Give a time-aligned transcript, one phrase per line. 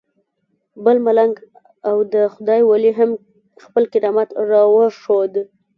[0.83, 1.35] بل ملنګ
[1.89, 3.11] او د خدای ولی هم
[3.63, 5.33] خپل کرامت راوښود.